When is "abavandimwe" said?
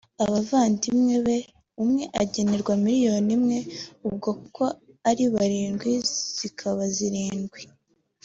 0.23-1.15